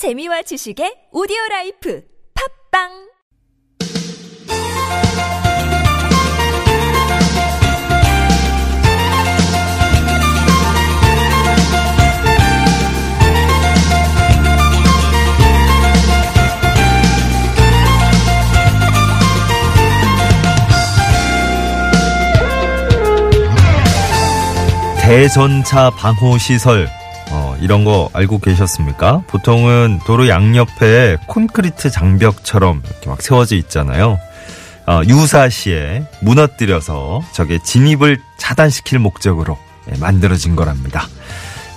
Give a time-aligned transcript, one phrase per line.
[0.00, 2.02] 재미와 지식의 오디오 라이프
[2.72, 2.88] 팝빵!
[25.02, 26.86] 대전차 방호 시설.
[26.86, 26.99] 어,
[27.60, 29.22] 이런 거 알고 계셨습니까?
[29.26, 34.18] 보통은 도로 양옆에 콘크리트 장벽처럼 이렇게 막 세워져 있잖아요.
[34.86, 39.58] 어, 유사시에 무너뜨려서 적의 진입을 차단시킬 목적으로
[39.92, 41.06] 예, 만들어진 거랍니다.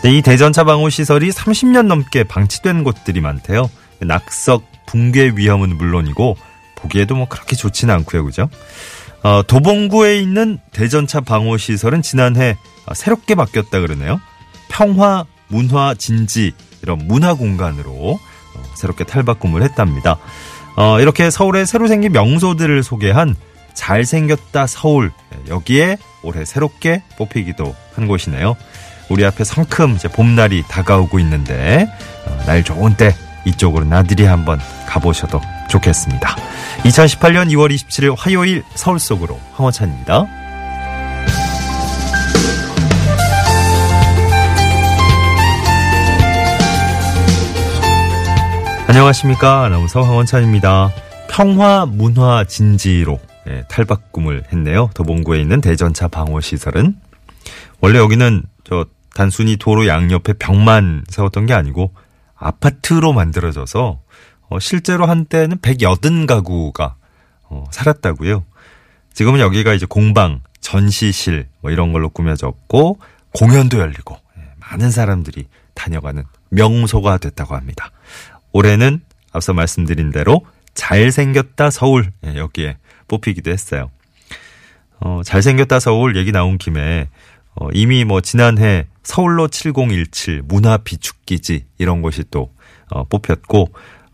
[0.03, 3.69] 네, 이 대전차 방호 시설이 30년 넘게 방치된 곳들이 많대요.
[3.99, 6.35] 낙석, 붕괴 위험은 물론이고
[6.75, 8.49] 보기에도 뭐 그렇게 좋지는 않고요, 그죠?
[9.23, 14.19] 어, 도봉구에 있는 대전차 방호 시설은 지난해 어, 새롭게 바뀌었다 그러네요.
[14.69, 20.17] 평화, 문화, 진지 이런 문화 공간으로 어, 새롭게 탈바꿈을 했답니다.
[20.75, 23.35] 어, 이렇게 서울의 새로 생긴 명소들을 소개한
[23.73, 25.11] 잘생겼다 서울
[25.47, 28.55] 여기에 올해 새롭게 뽑히기도 한 곳이네요.
[29.09, 31.87] 우리 앞에 성큼 이제 봄날이 다가오고 있는데
[32.25, 33.15] 어, 날 좋은 때
[33.45, 36.35] 이쪽으로 나들이 한번 가보셔도 좋겠습니다.
[36.83, 40.42] 2018년 2월 27일 화요일 서울 속으로 황원찬입니다.
[48.85, 49.63] 안녕하십니까.
[49.63, 50.91] 아나운서 황원찬입니다.
[51.29, 54.89] 평화 문화 진지로 예, 탈바꿈을 했네요.
[54.93, 56.95] 도봉구에 있는 대전차 방호시설은.
[57.79, 61.93] 원래 여기는 저 단순히 도로 양옆에 벽만 세웠던 게 아니고
[62.35, 64.01] 아파트로 만들어져서
[64.49, 66.95] 어, 실제로 한때는 180 가구가
[67.43, 68.43] 어, 살았다고요.
[69.13, 72.99] 지금은 여기가 이제 공방, 전시실 뭐 이런 걸로 꾸며졌고
[73.33, 77.91] 공연도 열리고 예, 많은 사람들이 다녀가는 명소가 됐다고 합니다.
[78.53, 79.01] 올해는
[79.31, 83.89] 앞서 말씀드린 대로 잘생겼다 서울 예, 여기에 뽑히기도 했어요.
[84.99, 87.09] 어, 잘생겼다 서울 얘기 나온 김에
[87.55, 92.53] 어, 이미 뭐 지난해 서울로 7017 문화 비축기지 이런 곳이 또
[92.89, 93.69] 어, 뽑혔고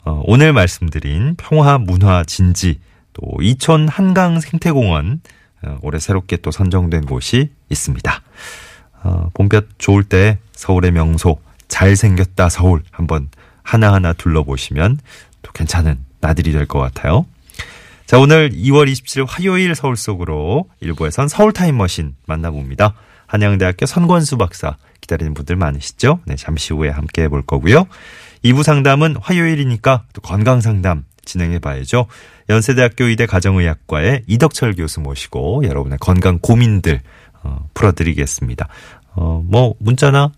[0.06, 2.80] 어, 오늘 말씀드린 평화 문화 진지
[3.14, 5.22] 또 이촌 한강 생태공원
[5.64, 8.22] 어, 올해 새롭게 또 선정된 곳이 있습니다.
[9.04, 13.30] 어, 봄볕 좋을 때 서울의 명소 잘생겼다 서울 한번
[13.70, 15.00] 하나하나 둘러보시면
[15.44, 17.26] 또 괜찮은 나들이 될 것 같아요.
[18.06, 22.96] 자, 오늘 2월 27일 화요일 서울 속으로 일부에선 서울 타임머신 만나봅니다.
[23.28, 26.20] 한양대학교 선권수 박사 기다리는 분들 많으시죠?
[26.26, 27.86] 네, 잠시 후에 함께 해볼 거고요.
[28.44, 32.08] 2부 상담은 화요일이니까 또 건강 상담 진행해 봐야죠.
[32.50, 37.02] 연세대학교 의대 가정의학과의 이덕철 교수 모시고 여러분의 건강 고민들
[37.44, 38.68] 어, 풀어드리겠습니다.
[39.14, 40.32] 어, 뭐 문자나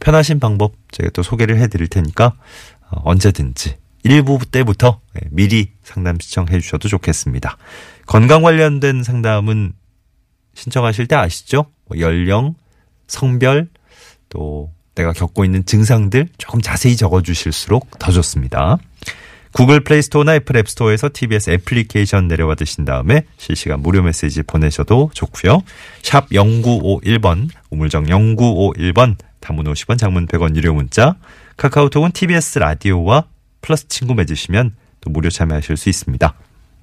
[0.00, 2.32] 편하신 방법 제가 또 소개를 해드릴 테니까 어,
[3.04, 7.56] 언제든지 1부 때부터 예, 미리 상담 신청해 주셔도 좋겠습니다.
[8.06, 9.72] 건강 관련된 상담은
[10.54, 11.66] 신청하실 때 아시죠?
[11.86, 12.54] 뭐 연령,
[13.06, 13.68] 성별,
[14.28, 18.78] 또 내가 겪고 있는 증상들 조금 자세히 적어 주실수록 더 좋습니다.
[19.52, 25.62] 구글 플레이 스토어나 애플 앱 스토어에서 TBS 애플리케이션 내려받으신 다음에 실시간 무료 메시지 보내셔도 좋고요.
[26.02, 31.16] 샵 0951번, 우물정 0951번, 단문 50원, 장문 100원 유료 문자,
[31.56, 33.26] 카카오톡은 TBS 라디오와
[33.60, 36.34] 플러스 친구 맺으시면 또 무료 참여하실 수 있습니다.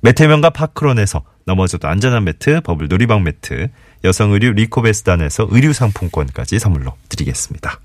[0.02, 3.70] 매트명과 파크론에서 넘어져도 안전한 매트, 버블 놀이방 매트,
[4.04, 7.80] 여성 의류 리코베스단에서 의류 상품권까지 선물로 드리겠습니다.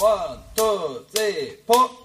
[0.00, 1.97] one, two, three, four.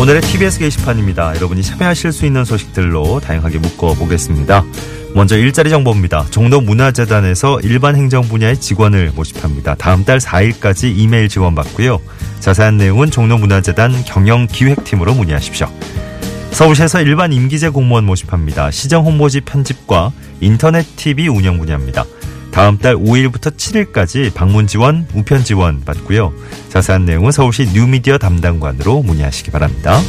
[0.00, 1.36] 오늘의 TBS 게시판입니다.
[1.36, 4.64] 여러분이 참여하실 수 있는 소식들로 다양하게 묶어보겠습니다.
[5.14, 6.24] 먼저 일자리 정보입니다.
[6.30, 9.74] 종로문화재단에서 일반 행정 분야의 직원을 모집합니다.
[9.74, 12.00] 다음 달 4일까지 이메일 지원 받고요.
[12.40, 15.68] 자세한 내용은 종로문화재단 경영기획팀으로 문의하십시오.
[16.52, 18.70] 서울시에서 일반 임기제 공무원 모집합니다.
[18.70, 22.06] 시정 홍보지 편집과 인터넷 TV 운영 분야입니다.
[22.52, 26.32] 다음 달 5일부터 7일까지 방문 지원, 우편 지원 받고요.
[26.68, 30.00] 자세한 내용은 서울시 뉴미디어 담당관으로 문의하시기 바랍니다.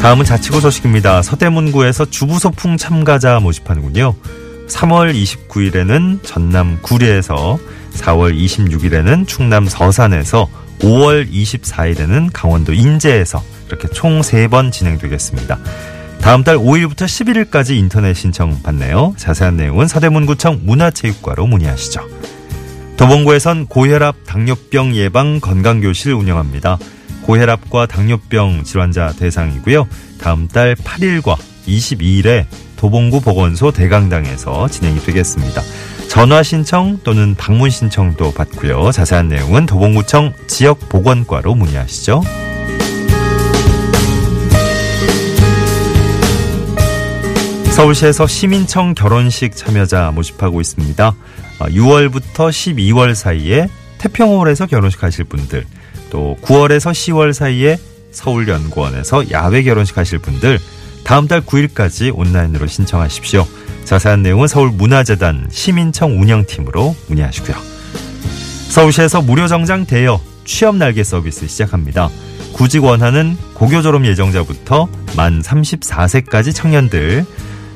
[0.00, 1.22] 다음은 자치구 소식입니다.
[1.22, 4.14] 서대문구에서 주부소풍 참가자 모집하는군요.
[4.68, 7.58] 3월 29일에는 전남 구리에서
[7.94, 10.48] 4월 26일에는 충남 서산에서
[10.80, 15.58] 5월 24일에는 강원도 인제에서 이렇게 총 3번 진행되겠습니다.
[16.22, 19.12] 다음 달 5일부터 11일까지 인터넷 신청 받네요.
[19.16, 22.00] 자세한 내용은 서대문구청 문화체육과로 문의하시죠.
[22.96, 26.78] 도봉구에선 고혈압, 당뇨병 예방 건강교실 운영합니다.
[27.22, 29.88] 고혈압과 당뇨병 질환자 대상이고요.
[30.20, 31.36] 다음 달 8일과
[31.66, 32.46] 22일에
[32.76, 35.60] 도봉구 보건소 대강당에서 진행이 되겠습니다.
[36.08, 38.92] 전화 신청 또는 방문 신청도 받고요.
[38.92, 42.22] 자세한 내용은 도봉구청 지역 보건과로 문의하시죠.
[47.72, 51.14] 서울시에서 시민청 결혼식 참여자 모집하고 있습니다.
[51.58, 53.66] 6월부터 어, 12월 사이에
[53.96, 55.64] 태평홀에서 결혼식 하실 분들,
[56.10, 57.78] 또 9월에서 10월 사이에
[58.12, 60.58] 서울연구원에서 야외 결혼식 하실 분들,
[61.02, 63.46] 다음 달 9일까지 온라인으로 신청하십시오.
[63.84, 67.56] 자세한 내용은 서울문화재단 시민청 운영팀으로 문의하시고요.
[68.68, 72.10] 서울시에서 무료 정장 대여 취업 날개 서비스 시작합니다.
[72.52, 77.24] 구직 원하는 고교 졸업 예정자부터 만 34세까지 청년들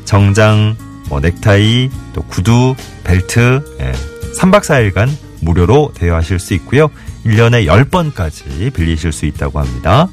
[0.06, 0.76] 정장,
[1.08, 2.74] 뭐 넥타이, 또 구두,
[3.04, 3.92] 벨트, 예,
[4.38, 5.10] 3박 4일간
[5.40, 6.88] 무료로 대여하실 수 있고요.
[7.24, 10.08] 1년에 10번까지 빌리실 수 있다고 합니다.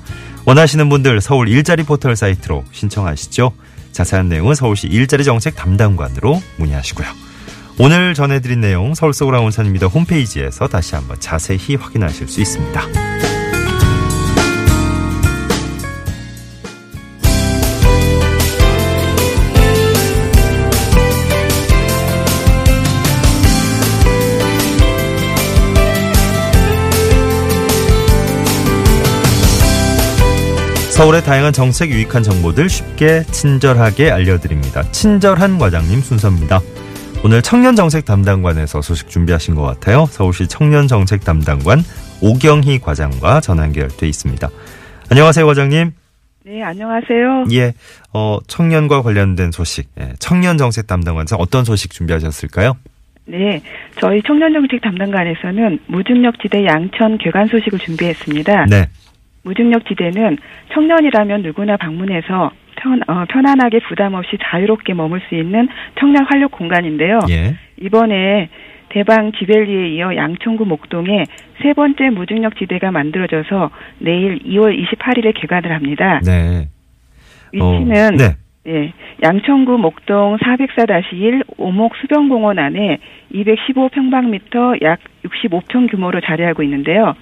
[0.45, 3.53] 원하시는 분들 서울 일자리 포털 사이트로 신청하시죠.
[3.93, 7.07] 자세한 내용은 서울시 일자리 정책 담당관으로 문의하시고요.
[7.79, 9.87] 오늘 전해드린 내용 서울 속으로 온 산입니다.
[9.87, 13.12] 홈페이지에서 다시 한번 자세히 확인하실 수 있습니다.
[31.03, 34.83] 서울의 다양한 정책 유익한 정보들 쉽게 친절하게 알려드립니다.
[34.93, 36.61] 친절한 과장님 순서입니다.
[37.25, 40.05] 오늘 청년 정책 담당관에서 소식 준비하신 것 같아요.
[40.05, 41.79] 서울시 청년 정책 담당관
[42.21, 44.47] 오경희 과장과 전화 연결돼 있습니다.
[45.11, 45.91] 안녕하세요, 과장님.
[46.45, 47.47] 네, 안녕하세요.
[47.51, 47.73] 예,
[48.13, 52.77] 어, 청년과 관련된 소식, 예, 청년 정책 담당관에서 어떤 소식 준비하셨을까요?
[53.25, 53.61] 네,
[53.99, 58.67] 저희 청년 정책 담당관에서는 무중력지대 양천 개관 소식을 준비했습니다.
[58.67, 58.87] 네.
[59.43, 60.37] 무중력 지대는
[60.73, 65.67] 청년이라면 누구나 방문해서 편, 어, 편안하게 부담 없이 자유롭게 머물 수 있는
[65.99, 67.19] 청년 활력 공간인데요.
[67.29, 67.55] 예.
[67.79, 68.49] 이번에
[68.89, 71.23] 대방 지벨리에 이어 양천구 목동에
[71.61, 76.19] 세 번째 무중력 지대가 만들어져서 내일 2월 28일에 개관을 합니다.
[76.25, 76.67] 네.
[77.51, 78.35] 위치는 어, 네.
[78.65, 82.99] 예, 양천구 목동 404-1 오목 수변공원 안에
[83.33, 87.13] 215평방미터 약 65평 규모로 자리하고 있는데요.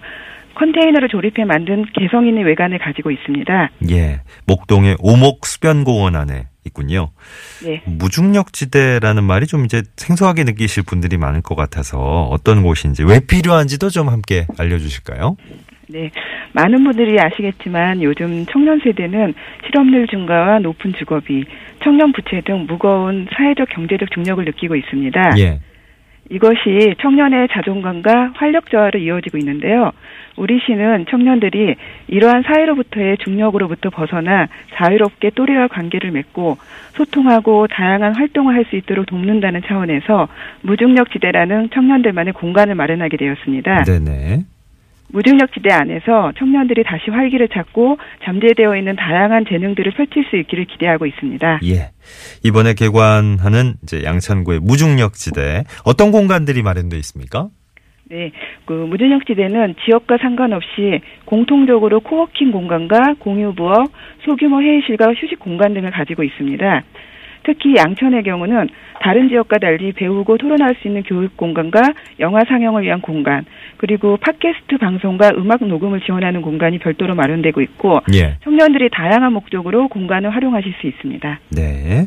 [0.55, 3.69] 컨테이너를 조립해 만든 개성 있는 외관을 가지고 있습니다.
[3.91, 4.21] 예.
[4.45, 7.09] 목동의 오목 수변공원 안에 있군요.
[7.65, 7.81] 네.
[7.85, 13.89] 무중력 지대라는 말이 좀 이제 생소하게 느끼실 분들이 많을 것 같아서 어떤 곳인지 왜 필요한지도
[13.89, 15.37] 좀 함께 알려주실까요?
[15.89, 16.11] 네.
[16.53, 19.33] 많은 분들이 아시겠지만 요즘 청년 세대는
[19.65, 21.45] 실업률 증가와 높은 주거비,
[21.83, 25.31] 청년 부채 등 무거운 사회적 경제적 중력을 느끼고 있습니다.
[25.39, 25.59] 예.
[26.31, 29.91] 이것이 청년의 자존감과 활력 저하로 이어지고 있는데요.
[30.37, 31.75] 우리 시는 청년들이
[32.07, 36.57] 이러한 사회로부터의 중력으로부터 벗어나 자유롭게 또래와 관계를 맺고
[36.93, 40.27] 소통하고 다양한 활동을 할 수 있도록 돕는다는 차원에서
[40.61, 43.83] 무중력 지대라는 청년들만의 공간을 마련하게 되었습니다.
[43.83, 44.43] 네네.
[45.13, 51.05] 무중력 지대 안에서 청년들이 다시 활기를 찾고 잠재되어 있는 다양한 재능들을 펼칠 수 있기를 기대하고
[51.05, 51.59] 있습니다.
[51.65, 51.91] 예.
[52.43, 57.49] 이번에 개관하는 이제 양천구의 무중력 지대 어떤 공간들이 마련되어 있습니까?
[58.09, 58.31] 네,
[58.65, 63.89] 그 무중력 지대는 지역과 상관없이 공통적으로 코워킹 공간과 공유 부업,
[64.25, 66.83] 소규모 회의실과 휴식 공간 등을 가지고 있습니다.
[67.43, 68.69] 특히 양천의 경우는
[69.01, 71.81] 다른 지역과 달리 배우고 토론할 수 있는 교육 공간과
[72.19, 73.45] 영화 상영을 위한 공간,
[73.77, 78.37] 그리고 팟캐스트 방송과 음악 녹음을 지원하는 공간이 별도로 마련되고 있고 예.
[78.43, 81.39] 청년들이 다양한 목적으로 공간을 활용하실 수 있습니다.
[81.55, 82.05] 네.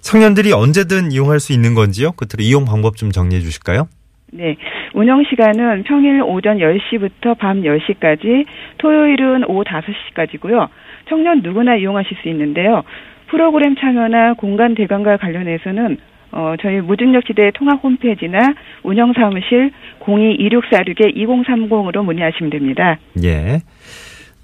[0.00, 2.12] 청년들이 언제든 이용할 수 있는 건지요?
[2.12, 3.88] 끝으로 이용 방법 좀 정리해 주실까요?
[4.32, 4.56] 네.
[4.94, 8.46] 운영 시간은 평일 오전 10시부터 밤 10시까지,
[8.78, 10.68] 토요일은 오후 5시까지고요.
[11.08, 12.82] 청년 누구나 이용하실 수 있는데요.
[13.30, 15.98] 프로그램 참여나 공간 대관과 관련해서는
[16.32, 22.98] 어, 저희 무중력지대 통합 홈페이지나 운영 사무실 02-2646-2030으로 문의하시면 됩니다.
[23.24, 23.60] 예.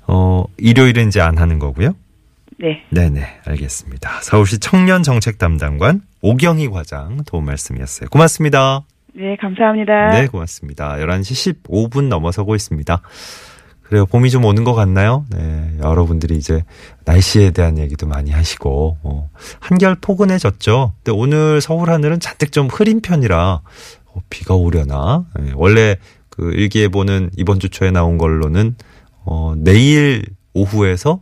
[0.08, 1.94] 어, 일요일은 이제 안 하는 거고요.
[2.58, 2.82] 네.
[2.90, 4.08] 네네, 알겠습니다.
[4.22, 8.08] 서울시 청년 정책 담당관 오경희 과장 도움 말씀이었어요.
[8.08, 8.82] 고맙습니다.
[9.14, 10.10] 네, 감사합니다.
[10.10, 10.96] 네, 고맙습니다.
[10.96, 13.00] 11시 15분 넘어서고 있습니다.
[13.88, 14.04] 그래요.
[14.06, 15.24] 봄이 좀 오는 것 같나요?
[15.30, 15.76] 네.
[15.80, 16.64] 여러분들이 이제
[17.04, 20.92] 날씨에 대한 얘기도 많이 하시고, 어, 한결 포근해졌죠?
[20.96, 23.60] 근데 오늘 서울 하늘은 잔뜩 좀 흐린 편이라,
[24.06, 25.24] 어, 비가 오려나?
[25.38, 25.52] 네.
[25.54, 25.96] 원래
[26.30, 28.74] 그 일기예보는 이번 주 초에 나온 걸로는,
[29.24, 31.20] 어, 내일 오후에서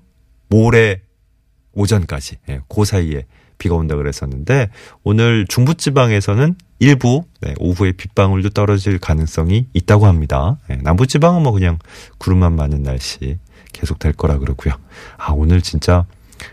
[0.48, 1.02] 모레
[1.74, 3.26] 오전까지, 예, 그 사이에
[3.64, 4.68] 비가 온다 그랬었는데
[5.04, 10.58] 오늘 중부지방에서는 일부 네, 오후에 빗방울도 떨어질 가능성이 있다고 합니다.
[10.68, 11.78] 네, 남부지방은 뭐 그냥
[12.18, 13.38] 구름만 많은 날씨
[13.72, 14.74] 계속 될 거라 그러고요.
[15.16, 16.04] 아 오늘 진짜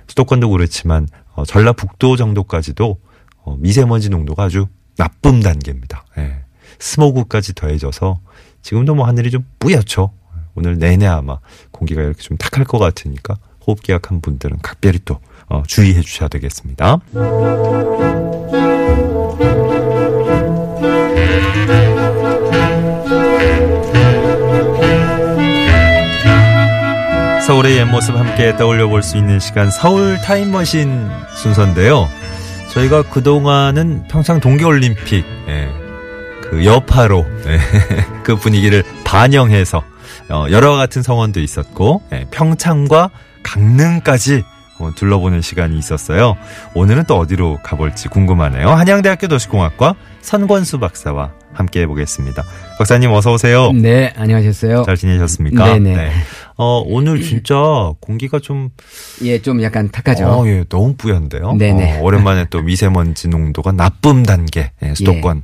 [0.08, 2.98] 수도권도 그렇지만 어, 전라북도 정도까지도
[3.44, 6.06] 어, 미세먼지 농도가 아주 나쁨 단계입니다.
[6.18, 6.46] 예.
[6.80, 8.22] 스모그까지 더해져서
[8.62, 10.14] 지금도 뭐 하늘이 좀 뿌옇죠.
[10.56, 11.40] 오늘 내내 아마
[11.72, 13.38] 공기가 이렇게 좀 탁할 것 같으니까
[13.68, 15.20] 호흡기 약한 분들은 각별히 또
[15.52, 17.00] 어, 주의해 주셔야 되겠습니다.
[27.46, 32.08] 서울의 옛 모습 함께 떠올려 볼 수 있는 시간 서울 타임머신 순서인데요.
[32.70, 35.70] 저희가 그동안은 평창 동계올림픽 예,
[36.44, 37.60] 그 여파로 예,
[38.24, 39.84] 그 분위기를 반영해서
[40.30, 43.10] 어, 여러 같은 성원도 있었고 예, 평창과
[43.44, 44.51] 강릉까지 어,
[44.96, 46.36] 둘러보는 시간이 있었어요.
[46.74, 48.68] 오늘은 또 어디로 가볼지 궁금하네요.
[48.70, 52.44] 한양대학교 도시공학과 선권수 박사와 함께 해보겠습니다.
[52.78, 53.72] 박사님 어서 오세요.
[53.72, 54.84] 네, 안녕하셨어요.
[54.84, 55.74] 잘 지내셨습니까?
[55.74, 56.12] 네네.
[56.58, 57.56] 어, 오늘 진짜
[58.00, 58.70] 공기가 좀
[59.24, 60.26] 예, 좀 약간 탁하죠.
[60.26, 61.54] 어, 예, 너무 뿌연데요.
[61.54, 62.00] 네네.
[62.00, 65.44] 어, 오랜만에 또 미세먼지 농도가 나쁨 단계 예, 수도권.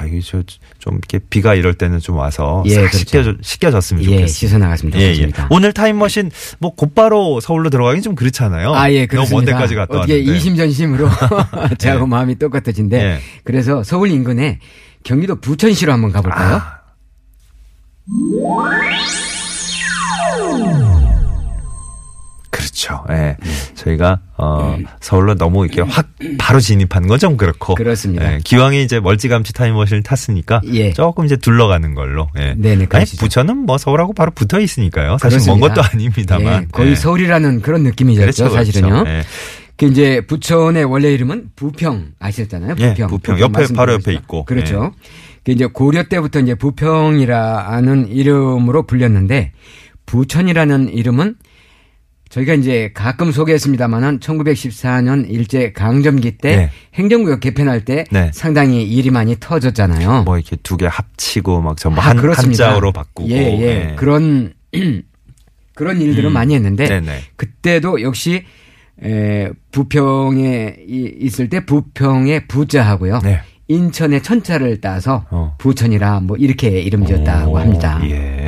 [0.00, 2.98] 아, 이게 저좀 이렇게 비가 이럴 때는 좀 와서 예, 싹 그렇죠.
[2.98, 4.26] 씻겨 씻겨졌으면 예, 좋겠어요.
[4.28, 4.98] 씻어 나갔습니다.
[4.98, 5.30] 예, 예.
[5.50, 8.72] 오늘 타임머신 뭐 곧바로 서울로 들어가긴 좀 그렇잖아요.
[8.74, 9.36] 아, 예, 너무 그렇습니다.
[9.36, 10.20] 먼 데까지 갔다 왔는데.
[10.32, 11.06] 이심전심으로
[11.76, 12.08] 저하고 예.
[12.08, 13.18] 마음이 똑같으신데 예.
[13.44, 14.58] 그래서 서울 인근에
[15.04, 16.56] 경기도 부천시로 한번 가볼까요?
[16.56, 16.80] 아.
[22.80, 23.04] 그렇죠.
[23.10, 23.36] 예.
[23.74, 26.08] 저희가 어 서울로 너무 이렇게 확
[26.38, 27.74] 바로 진입한 건 좀 그렇고.
[27.74, 28.34] 그렇습니다.
[28.34, 30.92] 예, 기왕에 이제 멀찌감치 타임머신을 탔으니까 예.
[30.94, 32.28] 조금 이제 둘러가는 걸로.
[32.38, 32.54] 예.
[32.56, 33.04] 네네, 아니.
[33.18, 35.18] 부천은 뭐 서울하고 바로 붙어 있으니까요.
[35.18, 35.74] 사실 먼 그렇습니다.
[35.82, 36.62] 것도 아닙니다만.
[36.62, 36.94] 예, 거의 예.
[36.94, 38.22] 서울이라는 그런 느낌이죠.
[38.22, 38.88] 그렇죠, 사실은요.
[38.88, 39.10] 그렇죠.
[39.10, 39.22] 예.
[39.76, 42.76] 그 이제 부천의 원래 이름은 부평 아셨잖아요.
[42.78, 43.08] 예, 부평.
[43.08, 43.40] 부평.
[43.40, 44.14] 옆에, 바로 옆에.
[44.14, 44.46] 있고.
[44.46, 44.92] 그렇죠.
[45.44, 49.52] 그 이제 고려 때부터 이제 부평이라는 이름으로 불렸는데
[50.06, 51.36] 부천이라는 이름은
[52.30, 56.70] 저희가 이제 가끔 소개했습니다만은 1914년 일제 강점기 때 네.
[56.94, 58.30] 행정구역 개편할 때 네.
[58.32, 60.22] 상당히 일이 많이 터졌잖아요.
[60.22, 62.66] 뭐 이렇게 두 개 합치고 막 전부 아, 한 그렇습니다.
[62.66, 63.28] 한자어로 바꾸고.
[63.30, 63.94] 예, 예.
[63.96, 64.52] 그런
[65.74, 66.32] 그런 일들은 음.
[66.32, 67.20] 많이 했는데 네네.
[67.36, 68.44] 그때도 역시
[69.02, 73.20] 에, 부평에 이- 있을 때 부평의 부자하고요.
[73.24, 73.40] 네.
[73.68, 75.54] 인천의 천자를 따서 어.
[75.58, 78.00] 부천이라 뭐 이렇게 이름 지었다고 오, 합니다.
[78.04, 78.39] 예.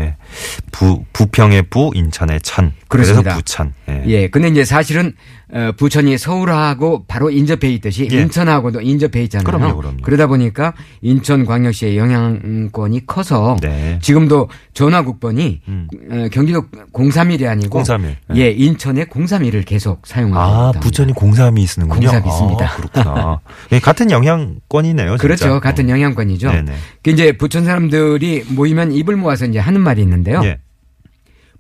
[0.71, 2.73] 부, 부평의 부, 인천의 천.
[2.89, 3.23] 그렇습니다.
[3.23, 3.75] 그래서 부천.
[3.89, 4.03] 예.
[4.07, 4.29] 예.
[4.29, 5.15] 근데 이제 사실은
[5.55, 8.21] 어, 부천이 서울하고 바로 인접해 있듯이 예.
[8.23, 9.45] 인천하고도 인접해 있잖아요.
[9.45, 9.99] 그럼요, 그럼요.
[10.07, 13.99] 러다 보니까 인천광역시의 영향권이 커서 네.
[14.01, 15.89] 지금도 전화국번이 음.
[16.11, 18.17] 어, 경기도 031이 아니고 031.
[18.37, 20.81] 예, 인천의 031을 계속 사용하고 아, 있답니다.
[20.81, 22.09] 부천이 공삼이 쓰는군요.
[22.09, 22.65] 03이 있습니다.
[22.65, 23.41] 아, 그렇구나.
[23.73, 25.11] 예, 같은 영향권이네요.
[25.11, 25.23] 진짜.
[25.23, 25.61] 그렇죠.
[25.61, 25.89] 같은 어.
[25.91, 26.51] 영향권이죠.
[26.51, 26.73] 네네.
[27.03, 30.41] 그 이제 부천 사람들이 모이면 입을 모아서 이제 하는 말이 있는데요.
[30.45, 30.59] 예.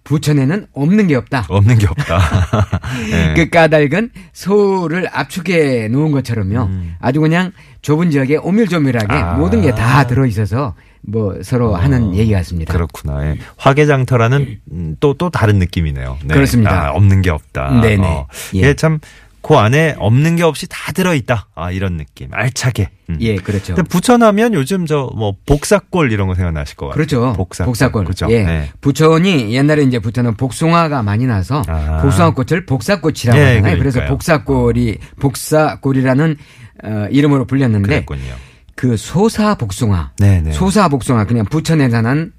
[0.04, 1.46] 부천에는 없는 게 없다.
[1.48, 2.18] 없는 게 없다.
[3.12, 3.34] 예.
[3.36, 6.68] 그 까닭은 서울을 압축해 놓은 것처럼요.
[6.98, 9.22] 아주 그냥 좁은 지역에 오밀조밀하게 음.
[9.24, 9.34] 아.
[9.34, 12.72] 모든 게 다 들어 있어서 뭐 서로 하는 얘기 같습니다.
[12.72, 13.26] 그렇구나.
[13.26, 13.38] 예.
[13.56, 16.18] 화개장터라는 음, 또, 또 다른 느낌이네요.
[16.24, 16.34] 네.
[16.34, 16.88] 그렇습니다.
[16.88, 17.80] 아, 없는 게 없다.
[17.80, 18.04] 네네.
[18.06, 18.26] 어.
[18.56, 18.60] 예.
[18.60, 18.98] 예, 참,
[19.42, 21.48] 그 안에 없는 게 없이 다 들어있다.
[21.54, 22.28] 아, 이런 느낌.
[22.32, 22.90] 알차게.
[23.10, 23.16] 음.
[23.20, 23.74] 예, 그렇죠.
[23.74, 26.94] 근데 부천하면 요즘 저 뭐 복사골 이런 거 생각나실 것 같아요.
[26.96, 27.32] 그렇죠.
[27.36, 27.66] 복사골.
[27.66, 28.04] 복사골.
[28.04, 28.26] 그죠?
[28.30, 28.44] 예.
[28.44, 28.70] 네.
[28.80, 32.00] 부천이 옛날에 이제 부천은 복숭아가 많이 나서 아.
[32.02, 33.78] 복숭아꽃을 복사꽃이라고 예, 하잖아요.
[33.78, 34.04] 그래서.
[34.06, 36.36] 복사골이 복사골이라는
[36.84, 38.34] 어, 이름으로 불렸는데 그랬군요.
[38.74, 40.12] 그 소사 복숭아.
[40.18, 40.52] 네 네.
[40.52, 42.32] 소사 복숭아 그냥 부천에 나는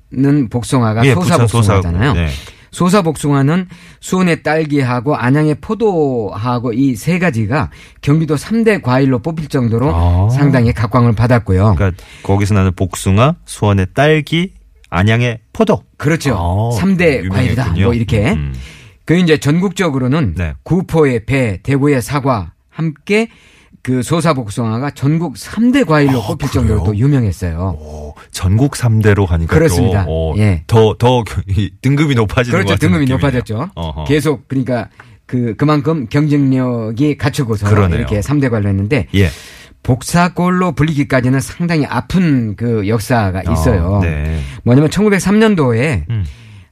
[0.49, 2.09] 복숭아가 예, 소사 부천 복숭아잖아요.
[2.09, 2.25] 소사골.
[2.25, 2.31] 네.
[2.73, 3.67] 소사 복숭아는
[4.01, 7.69] 수원의 딸기하고 안양의 포도하고 이 세 가지가
[8.01, 10.29] 경기도 3대 과일로 뽑힐 정도로 아.
[10.29, 11.75] 상당히 각광을 받았고요.
[11.75, 14.53] 그러니까 거기서 나는 복숭아, 수원의 딸기,
[14.89, 15.83] 안양의 포도.
[15.97, 16.35] 그렇죠.
[16.35, 17.33] 아, 삼 3대 유명했군요.
[17.35, 17.73] 과일이다.
[17.83, 18.31] 뭐 이렇게.
[18.33, 18.53] 음.
[19.05, 20.53] 그 이제 전국적으로는 네.
[20.63, 23.27] 구포의 배, 대구의 사과 함께
[23.81, 26.51] 그 소사 복숭아가 전국 3대 과일로 아, 뽑힐 그래요?
[26.51, 27.75] 정도로 또 유명했어요.
[27.79, 28.02] 오,
[28.33, 30.05] 전국 3대로 하니까 그렇습니다.
[30.05, 30.63] 또 어, 예.
[30.67, 32.75] 더, 더 이 등급이 높아지는 그렇죠.
[32.75, 33.17] 등급이 느낌이네요.
[33.17, 33.69] 높아졌죠.
[33.75, 34.03] 어허.
[34.05, 34.89] 계속 그러니까
[35.25, 37.99] 그 그만큼 경쟁력이 갖추고서 그러네요.
[37.99, 39.29] 이렇게 3대 과일로 했는데 예.
[39.83, 43.95] 복사골로 불리기까지는 상당히 아픈 그 역사가 있어요.
[43.95, 44.39] 어, 네.
[44.63, 46.23] 뭐냐면 1903년도에 음.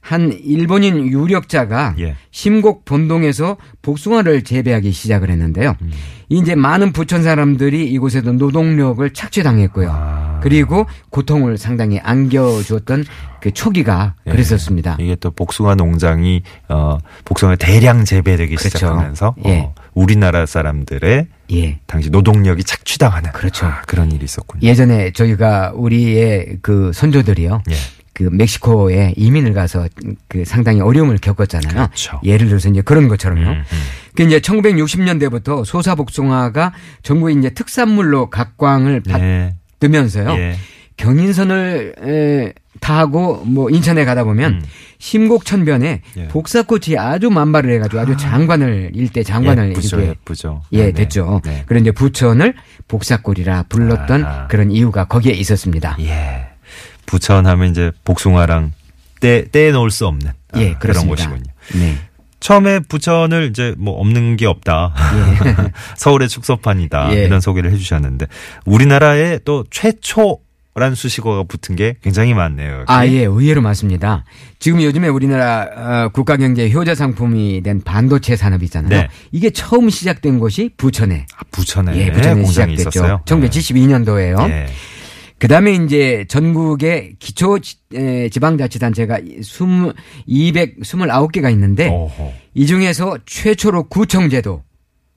[0.02, 2.16] 한 일본인 유력자가 예.
[2.32, 5.76] 심곡 본동에서 복숭아를 재배하기 시작을 했는데요.
[5.80, 5.92] 음.
[6.28, 9.88] 이제 많은 부천 사람들이 이곳에도 노동력을 착취당했고요.
[9.92, 10.40] 아.
[10.42, 13.04] 그리고 고통을 상당히 안겨주었던
[13.40, 14.32] 그 초기가 예.
[14.32, 14.96] 그랬었습니다.
[14.98, 18.76] 이게 또 복숭아 농장이 어 복숭아 대량 재배되기 그렇죠.
[18.78, 19.60] 시작하면서 예.
[19.60, 21.78] 어, 우리나라 사람들의 예.
[21.86, 23.66] 당시 노동력이 착취당하는 그렇죠.
[23.66, 24.66] 아, 그런 일이 있었군요.
[24.66, 27.62] 예전에 저희가 우리의 그 선조들이요.
[28.22, 28.28] 예.
[28.28, 29.88] 그그 멕시코에 이민을 가서
[30.28, 31.74] 그 상당히 어려움을 겪었잖아요.
[31.74, 32.20] 그렇죠.
[32.24, 33.50] 예를 들어서 이제 그런 것처럼요.
[33.50, 33.78] 음, 음.
[34.14, 39.54] 그 이제 1960년대부터 소사복숭아가 전국에 이제 특산물로 각광을 네.
[39.80, 40.30] 받으면서요.
[40.32, 40.56] 예.
[40.96, 44.62] 경인선을 에, 타고 뭐 인천에 가다 보면 음.
[44.98, 46.28] 심곡천변에 예.
[46.28, 50.62] 복사꽃이 아주 만발을 해가지고 아주 장관을 일대 장관을 예쁘죠, 이렇게 예쁘죠.
[50.72, 50.92] 예 네, 네.
[50.92, 51.40] 됐죠.
[51.44, 51.64] 네.
[51.66, 52.54] 그런 이제 부천을
[52.88, 54.46] 복사꽃이라 불렀던 아하.
[54.48, 55.96] 그런 이유가 거기에 있었습니다.
[56.00, 56.51] 예.
[57.12, 58.72] 부천 하면 이제 복숭아랑
[59.20, 61.06] 떼, 떼 놓을 수 없는 아, 예, 그런.
[61.06, 61.42] 곳이군요.
[61.74, 61.98] 네.
[62.40, 64.94] 처음에 부천을 이제 뭐 없는 게 없다.
[65.98, 67.14] 서울의 축소판이다.
[67.14, 67.24] 예.
[67.24, 68.26] 이런 소개를 해주셨는데
[68.64, 72.72] 우리나라에 또 최초란 수식어가 붙은 게 굉장히 많네요.
[72.72, 72.84] 여기.
[72.88, 74.24] 아, 예, 의외로 많습니다.
[74.58, 79.02] 지금 요즘에 우리나라 어, 국가 경제 효자 상품이 된 반도체 산업이 있잖아요.
[79.02, 79.08] 네.
[79.32, 82.88] 이게 처음 시작된 곳이 부천에 아, 부천에 예, 부천에 공장이 시작됐죠.
[83.00, 83.22] 있었어요.
[83.26, 84.48] 1972년도에요.
[84.48, 84.66] 예.
[85.42, 87.74] 그 다음에 이제 전국의 기초 지-
[88.30, 89.92] 지방자치단체가 20,
[90.28, 92.32] 229개가 있는데 어허.
[92.54, 94.62] 이 중에서 최초로 구청제도,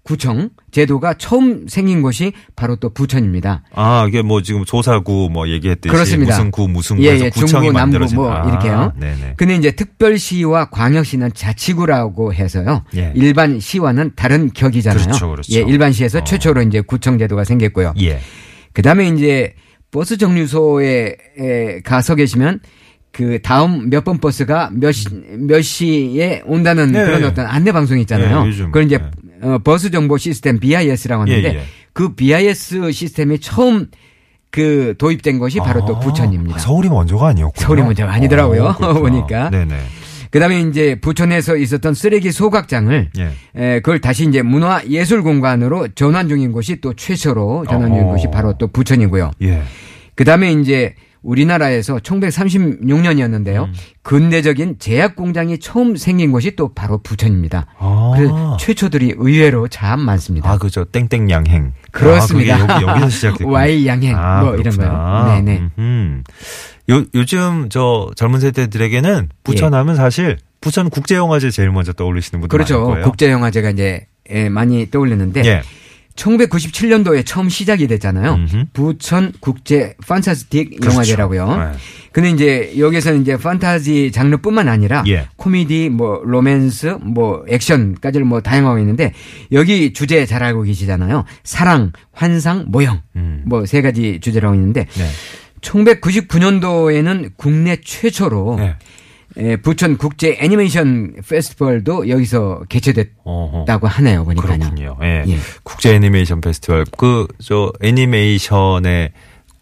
[0.01, 3.65] 구청 제도가 처음 생긴 곳이 바로 또 부천입니다.
[3.75, 6.37] 아, 이게 뭐 지금 조사구 뭐 얘기했듯이 그렇습니다.
[6.37, 8.93] 무슨 구 무슨 예, 구에서 예, 구청이 중구, 만들어진 뭐 아, 이렇게요.
[8.99, 9.35] 네네.
[9.37, 12.83] 근데 이제 특별시와 광역시는 자치구라고 해서요.
[12.97, 13.11] 예.
[13.13, 15.03] 일반 시와는 다른 격이잖아요.
[15.05, 15.53] 그렇죠, 그렇죠.
[15.55, 16.23] 예, 일반 시에서 어.
[16.23, 17.93] 최초로 이제 구청 제도가 생겼고요.
[18.01, 18.19] 예.
[18.73, 19.53] 그다음에 이제
[19.95, 22.59] 버스 정류소에 에, 가서 계시면
[23.13, 25.05] 그 다음 몇 번 버스가 몇, 시,
[25.39, 27.05] 몇 시에 온다는 네.
[27.05, 28.41] 그런 어떤 안내 방송이 있잖아요.
[28.43, 29.47] 네, 요즘, 그걸 이제 네.
[29.47, 31.63] 어, 버스 정보 시스템 BIS라고 하는데 예, 예.
[31.93, 33.87] 그 BIS 시스템이 처음
[34.51, 36.59] 그 도입된 것이 바로 또 아, 부천입니다.
[36.59, 37.65] 서울이 먼저가 아니었군요.
[37.65, 38.63] 서울이 먼저가 아니더라고요.
[38.65, 38.99] 어, 그렇구나.
[38.99, 39.49] 보니까.
[39.49, 39.77] 네네.
[40.31, 43.31] 그다음에 이제 부천에서 있었던 쓰레기 소각장을 예.
[43.55, 48.07] 에, 그걸 다시 이제 문화 예술 공간으로 전환 중인 곳이 또 최초로 전환 중인 어.
[48.07, 49.31] 곳이 바로 또 부천이고요.
[49.43, 49.61] 예.
[50.15, 53.65] 그다음에 이제 우리나라에서 1936년이었는데요.
[53.65, 53.73] 음.
[54.03, 57.65] 근대적인 제약 공장이 처음 생긴 곳이 또 바로 부천입니다.
[57.79, 58.13] 아.
[58.15, 60.51] 그래서 최초들이 의외로 참 많습니다.
[60.51, 60.85] 아, 그죠.
[60.85, 61.73] 땡땡 양행.
[61.91, 62.55] 그렇습니다.
[62.55, 63.49] 아, 여기, 여기서 시작됐고.
[63.49, 65.25] Y 양행 뭐 이런 거요.
[65.27, 65.63] 네 네.
[65.79, 66.23] 음.
[66.91, 72.79] 요, 요즘 저 젊은 세대들에게는 부천하면 사실 부천 국제영화제 제일 먼저 떠올리시는 분들 그렇죠.
[72.79, 73.05] 많을 거예요.
[73.05, 75.61] 국제영화제가 이제 예, 많이 떠올리는데 예.
[76.15, 78.35] 1997년도에 처음 시작이 됐잖아요.
[78.35, 78.65] 음흠.
[78.73, 80.93] 부천 국제 판타스틱 그렇죠.
[80.93, 81.57] 영화제라고요.
[81.57, 81.71] 네.
[82.11, 85.27] 근데 이제 여기서는 이제 판타지 장르뿐만 아니라 예.
[85.35, 89.11] 코미디, 뭐 로맨스, 뭐 액션까지를 뭐 다양하고 있는데
[89.51, 91.25] 여기 주제 잘 알고 계시잖아요.
[91.43, 93.01] 사랑, 환상, 모형.
[93.17, 93.43] 음.
[93.45, 95.09] 뭐세 가지 주제라고 있는데 네.
[95.59, 98.75] 1999년도에는 국내 최초로 네.
[99.37, 103.87] 에, 부천 국제 애니메이션 페스티벌도 여기서 개최됐다고 어허.
[103.87, 104.23] 하네요.
[104.25, 104.59] 보니까요.
[104.59, 104.97] 그렇군요.
[105.03, 105.23] 예.
[105.27, 105.37] 예.
[105.63, 109.11] 국제 애니메이션 페스티벌 그 저 애니메이션의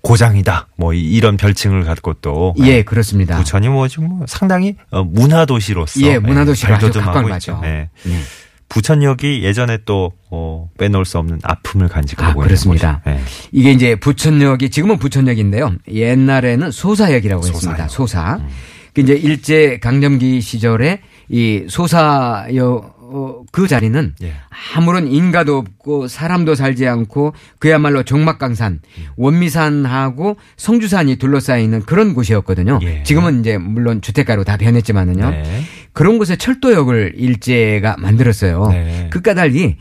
[0.01, 0.67] 고장이다.
[0.75, 3.37] 뭐 이- 이런 별칭을 갖고 또 예, 그렇습니다.
[3.37, 7.53] 부천이 뭐 지금 뭐 상당히 어, 문화 도시로서 예, 문화 도시로 아주 발돋움하고 각광을 있죠.
[7.55, 7.67] 받죠.
[7.67, 7.89] 예.
[8.07, 8.19] 예.
[8.69, 13.01] 부천역이 예전에 또 어, 빼놓을 수 없는 아픔을 간직하고 아, 그렇습니다.
[13.07, 13.19] 예.
[13.51, 15.75] 이게 이제 부천역이 지금은 부천역인데요.
[15.91, 17.87] 옛날에는 소사역이라고 했습니다.
[17.87, 18.41] 소사역.
[18.93, 24.33] 그 이제 일제 강점기 시절에 이 소사역 어, 그 자리는 예.
[24.75, 28.79] 아무런 인가도 없고 사람도 살지 않고 그야말로 종막강산,
[29.17, 32.79] 원미산하고 성주산이 둘러싸여 있는 그런 곳이었거든요.
[32.81, 33.03] 예.
[33.03, 35.29] 지금은 이제 물론 주택가로 다 변했지만은요.
[35.29, 35.61] 네.
[35.91, 38.67] 그런 곳에 철도역을 일제가 만들었어요.
[38.69, 39.09] 네.
[39.11, 39.77] 그 까닭이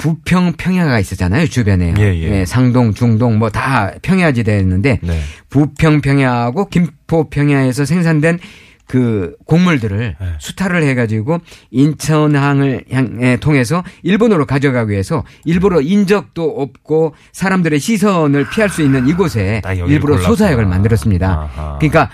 [0.00, 2.44] 부평 평야가 있었잖아요 주변에 예, 예.
[2.46, 5.20] 상동 중동 뭐 다 평야지대였는데 네.
[5.50, 8.38] 부평 평야하고 김포 평야에서 생산된
[8.86, 10.26] 그 곡물들을 네.
[10.38, 11.38] 수탈을 해가지고
[11.70, 19.60] 인천항을 향해 통해서 일본으로 가져가기 위해서 일부러 인적도 없고 사람들의 시선을 피할 수 있는 이곳에
[19.62, 20.28] 딱 여기를 일부러 골랐구나.
[20.28, 21.50] 소사역을 만들었습니다.
[21.54, 21.78] 아하.
[21.78, 22.10] 그러니까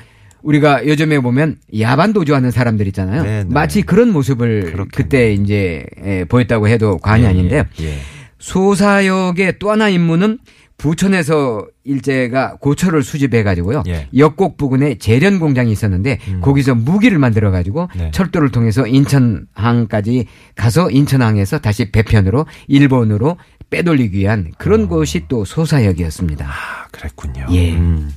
[0.46, 3.22] 우리가 요즘에 보면 야반 도주하는 사람들 있잖아요.
[3.24, 3.48] 네, 네.
[3.52, 4.88] 마치 그런 모습을 그렇겠네요.
[4.94, 7.64] 그때 이제 에, 보였다고 해도 과언이 예, 아닌데요.
[7.80, 7.98] 예, 예.
[8.38, 10.38] 소사역의 또 하나 임무는
[10.78, 13.82] 부천에서 일제가 고철을 수집해 가지고요.
[13.88, 14.08] 예.
[14.16, 18.10] 역곡 부근에 재련 공장이 있었는데 거기서 무기를 만들어 가지고 네.
[18.12, 23.38] 철도를 통해서 인천항까지 가서 인천항에서 다시 배편으로 일본으로
[23.70, 24.88] 빼돌리기 위한 그런 어.
[24.88, 26.46] 곳이 또 소사역이었습니다.
[26.46, 27.46] 아, 그랬군요.
[27.50, 27.72] 예.
[27.72, 28.10] 음.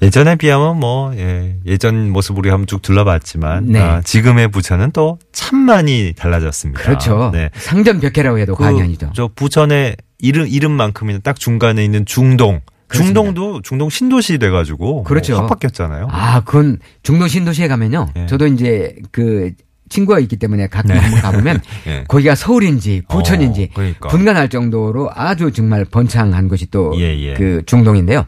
[0.00, 3.80] 예전에 비하면 뭐 예, 예전 모습 우리 한번 쭉 둘러봤지만 네.
[3.80, 6.80] 아, 지금의 부천은 또 참 많이 달라졌습니다.
[6.82, 7.30] 그렇죠.
[7.32, 7.50] 네.
[7.54, 9.10] 상전벽해라고 해도 과언이 아니죠.
[9.14, 12.60] 저 부천의 이름 이름만큼이나 딱 중간에 있는 중동.
[12.86, 13.20] 그렇습니다.
[13.22, 15.34] 중동도 중동 신도시 돼가지고 그렇죠.
[15.34, 16.08] 뭐 확 바뀌었잖아요.
[16.10, 18.08] 아, 그건 중동 신도시에 가면요.
[18.16, 18.26] 예.
[18.26, 19.52] 저도 이제 그
[19.88, 20.98] 친구가 있기 때문에 가끔 네.
[20.98, 22.04] 한번 가보면 예.
[22.08, 24.08] 거기가 서울인지 부천인지 어, 그러니까.
[24.08, 27.62] 분간할 정도로 아주 정말 번창한 곳이 또그 예, 예.
[27.66, 28.24] 중동인데요.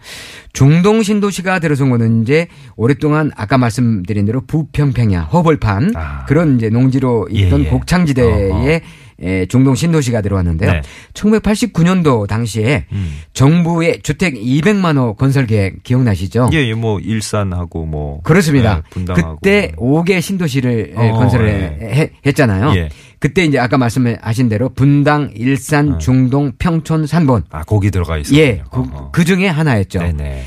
[0.53, 6.25] 중동 신도시가 들어선 곳은 이제 오랫동안 아까 말씀드린 대로 부평평야 허벌판 아.
[6.27, 7.69] 그런 이제 농지로 있던 예, 예.
[7.69, 8.81] 곡창지대에
[9.23, 10.73] 에, 중동 신도시가 들어왔는데요.
[10.73, 10.83] 네.
[11.15, 13.19] 1989년도 당시에 음.
[13.33, 16.51] 정부의 주택 200만 호 건설 계획 기억나시죠?
[16.53, 18.79] 예, 예, 뭐 일산하고 뭐 그렇습니다.
[18.85, 21.87] 예, 분당하고 그때 5개 신도시를 에, 어, 건설을 예.
[21.87, 22.73] 해- 했잖아요.
[22.77, 22.89] 예.
[23.19, 25.99] 그때 이제 아까 말씀하신 대로 분당, 일산, 어.
[25.99, 27.45] 중동, 평촌, 산본.
[27.51, 28.41] 아 거기 들어가 있었군요.
[28.41, 28.83] 예, 그.
[29.13, 29.99] 그 중에 하나였죠.
[29.99, 30.45] 네네.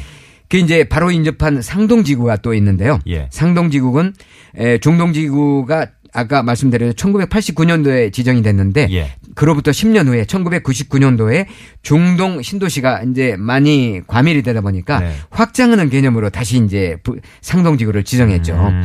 [0.49, 2.99] 그 이제 바로 인접한 상동지구가 또 있는데요.
[3.07, 3.27] 예.
[3.31, 4.13] 상동지구는
[4.57, 9.11] 에, 중동지구가 아까 말씀드린 1989년도에 지정이 됐는데 예.
[9.35, 11.45] 그로부터 10년 후에 1999년도에
[11.81, 15.13] 중동 신도시가 이제 많이 과밀이 되다 보니까 네.
[15.31, 18.53] 확장하는 개념으로 다시 이제 부- 상동지구를 지정했죠.
[18.53, 18.83] 음.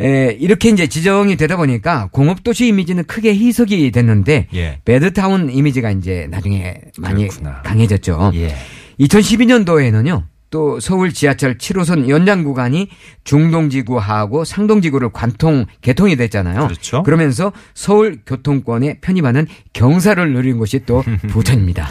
[0.00, 4.80] 에, 이렇게 이제 지정이 되다 보니까 공업도시 이미지는 크게 희석이 됐는데 예.
[4.84, 7.62] 배드타운 이미지가 이제 나중에 많이 그렇구나.
[7.62, 8.32] 강해졌죠.
[8.34, 8.54] 예.
[9.00, 10.24] 2012년도에는요.
[10.50, 12.88] 또 서울 지하철 7호선 연장 구간이
[13.24, 16.66] 중동지구하고 상동지구를 관통 개통이 됐잖아요.
[16.68, 17.02] 그렇죠.
[17.02, 21.88] 그러면서 서울 교통권에 편입하는 경사를 누린 곳이 또 부천입니다.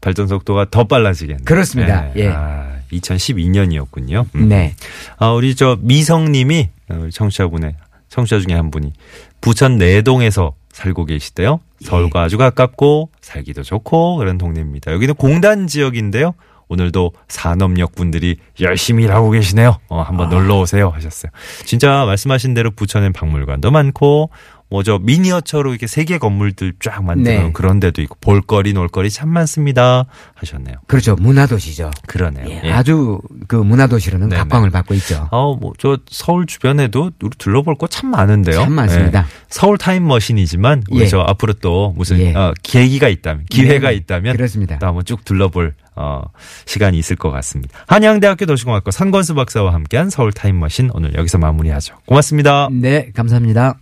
[0.00, 1.44] 발전 속도가 더 빨라지겠네요.
[1.44, 2.10] 그렇습니다.
[2.16, 2.28] 예.
[2.28, 4.26] 아, 2012년이었군요.
[4.46, 4.74] 네.
[5.18, 7.74] 아, 우리 저 미성님이 어, 청취자분의
[8.08, 8.92] 청취자 중에 한 분이
[9.40, 11.60] 부천 내동에서 살고 계시대요.
[11.82, 14.92] 서울과 아주 가깝고 살기도 좋고 그런 동네입니다.
[14.92, 16.34] 여기는 공단 지역인데요.
[16.68, 19.78] 오늘도 산업역 분들이 열심히 일하고 계시네요.
[19.88, 21.30] 어, 한번 놀러 오세요 하셨어요.
[21.64, 24.30] 진짜 말씀하신 대로 부천엔 박물관도 많고
[24.68, 27.52] 뭐 저 미니어처로 이렇게 세계 건물들 쫙 만드는 네.
[27.52, 30.74] 그런 데도 있고 볼거리 놀거리 참 많습니다 하셨네요.
[30.88, 31.14] 그렇죠.
[31.14, 31.92] 문화도시죠.
[32.08, 32.46] 그러네요.
[32.48, 32.72] 예, 예.
[32.72, 34.40] 아주 그 문화도시로는 네네.
[34.42, 35.28] 각광을 받고 있죠.
[35.30, 38.56] 어, 뭐, 저, 서울 주변에도 우리 둘러볼 거 참 많은데요.
[38.56, 39.20] 참 많습니다.
[39.20, 39.24] 예.
[39.48, 41.06] 서울 타임머신이지만, 우리 예.
[41.06, 42.34] 저 앞으로 또 무슨, 예.
[42.34, 44.78] 어, 계기가 있다면, 기회가 네, 있다면, 그렇습니다.
[44.80, 46.22] 또 한번 쭉 둘러볼, 어,
[46.66, 47.78] 시간이 있을 것 같습니다.
[47.86, 51.96] 한양대학교 도시공학과 선권수 박사와 함께한 서울 타임머신 오늘 여기서 마무리하죠.
[52.06, 52.68] 고맙습니다.
[52.70, 53.78] 네, 감사합니다.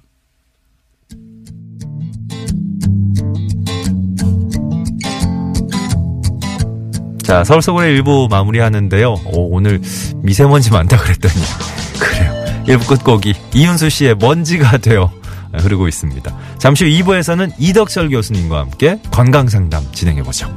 [7.24, 9.12] 자, 서울 서울의 일부 마무리하는데요.
[9.12, 9.80] 오, 오늘
[10.16, 11.34] 미세먼지 많다 그랬더니,
[11.98, 12.62] 그래요.
[12.68, 15.10] 일부 끝곡이 이윤수 씨의 먼지가 되어
[15.54, 16.36] 흐르고 있습니다.
[16.58, 20.48] 잠시 후 2부에서는 이덕철 교수님과 함께 건강 상담 진행해 보죠.